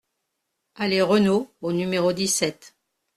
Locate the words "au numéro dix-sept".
1.61-2.73